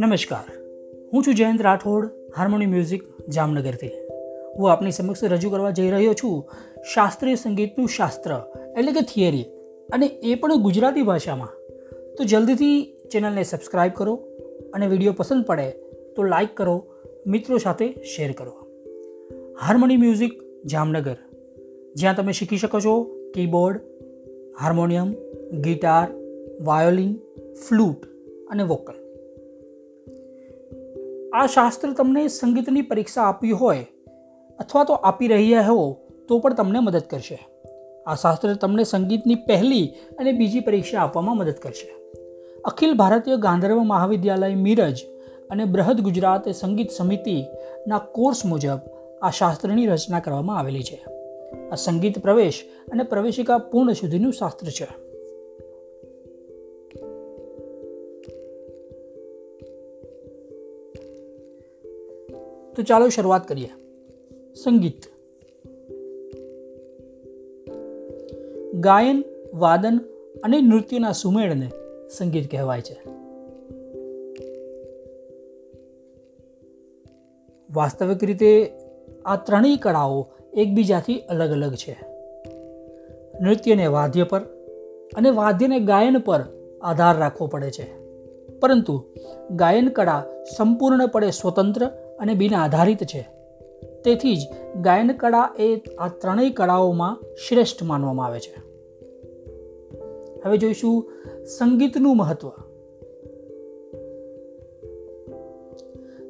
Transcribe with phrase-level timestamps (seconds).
[0.00, 0.52] નમસ્કાર.
[1.12, 3.90] હું છું જયંત રાઠોડ, હાર્મોની મ્યુઝિક જામનગરથી.
[4.58, 6.50] હું આપની સમક્ષ રજૂ કરવા જઈ રહ્યો છું
[6.94, 8.40] શાસ્ત્રીય સંગીતનું શાસ્ત્ર,
[8.78, 9.44] એટલે કે થિયરી,
[9.92, 11.48] અને એ પણ ગુજરાતી ભાષામાં.
[12.18, 14.14] તો જલ્દીથી ચેનલને સબસ્ક્રાઈબ કરો
[14.74, 15.70] અને વીડિયો પસંદ પડે
[16.16, 16.86] તો લાઈક કરો,
[17.26, 18.52] મિત્રો સાથે શેર કરો.
[19.60, 21.16] Harmony Music Jamnagar.
[21.94, 23.04] જ્યાં તમે શીખી શકો છો
[23.34, 23.80] keyboard,
[24.60, 25.12] harmonium,
[25.60, 26.08] guitar,
[26.60, 27.14] violin,
[27.68, 28.06] flute
[28.50, 29.07] અને વોકલ.
[31.34, 33.86] આ શાસ્ત્ર તમને સંગીતની પરીક્ષા આપી હોય
[34.58, 35.96] અથવા તો આપી રહ્યા હો,
[36.28, 37.48] તો પણ તમને મદદ કરશે.
[38.06, 41.94] આ શાસ્ત્ર તમને સંગીતની પહેલી અને બીજી પરીક્ષા આપવામાં મદદ કરશે.
[42.64, 44.98] અખિલ ભારતીય ગાંધર્વ મહાવિદ્યાલય મિરજ
[45.50, 48.78] અને બૃહદ ગુજરાત સંગીત સમિતિના કોર્સ મુજબ
[49.22, 51.04] આ શાસ્ત્રની રચના કરવામાં આવેલી છે.
[51.72, 55.07] આ સંગીત પ્રવેશ અને પ્રવેશિકા પૂર્ણ સુધીનું શાસ્ત્ર છે.
[62.78, 63.70] તો ચાલો શરૂઆત કરીએ.
[64.54, 65.02] સંગીત.
[68.74, 70.00] ગાયન, વાદન
[70.44, 71.70] અને નૃત્યના સુમેળને
[72.08, 73.10] સંગીત કહેવાય છે.
[77.74, 78.72] વાસ્તવિક રીતે
[79.24, 81.98] આ ત્રણેય કળાઓ એકબીજાથી અલગ અલગ છે.
[83.40, 84.40] નૃત્યને વાદ્ય પર
[85.16, 86.40] અને વાદ્યને ગાયન પર
[86.82, 87.98] આધાર રાખવો પડે છે.
[88.58, 89.04] પરંતુ
[89.50, 90.24] ગાયન કળા
[90.56, 93.28] સંપૂર્ણપણે સ્વતંત્ર અને બિન આધારિત છે.
[94.04, 94.40] તેથી જ
[94.80, 98.68] ગાયન કળા એ આ ત્રણેય કળાઓમાં શ્રેષ્ઠ માનવામાં આવે છે.
[100.44, 101.12] હવે જોઈશું
[101.58, 102.50] સંગીતનું મહત્વ.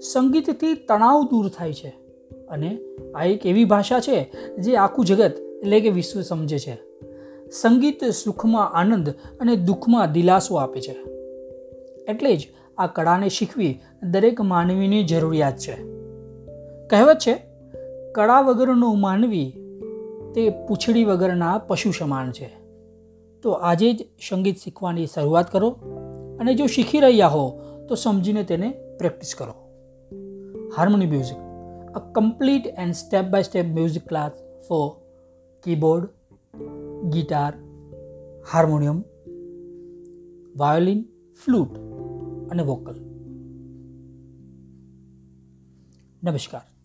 [0.00, 1.88] સંગીતથી તણાવ દૂર થાય છે
[2.48, 2.78] અને
[3.14, 6.78] આ એક એવી ભાષા છે જે આખું જગત એટલે કે વિશ્વ સમજે છે.
[7.50, 10.96] સંગીત સુખમાં આનંદ અને દુઃખમાં દિલાસો આપે છે.
[12.08, 12.48] એટલે જ
[12.78, 15.76] આ કળાને શીખવી દરેક માનવીની જરૂરિયાત છે.
[16.86, 17.34] કહેવત છે,
[18.14, 19.58] કળા વગરનો માનવી
[20.34, 22.50] તે પૂંછડી વગરના પશુ સમાન છે.
[23.42, 25.70] તો આજે જ સંગીત શીખવાની શરૂઆત કરો
[26.40, 29.54] અને જો શીખી રહ્યા હો, તો સમજીને તેને પ્રેક્ટિસ કરો.
[30.76, 31.36] Harmony Music,
[31.94, 34.32] a complete and step by step music class
[34.68, 34.90] for
[35.64, 36.08] keyboard,
[37.08, 37.52] guitar,
[38.52, 39.04] harmonium,
[40.56, 41.04] violin,
[41.44, 41.85] flute.
[42.50, 42.96] અને વોકલ.
[46.22, 46.75] નમસ્કાર.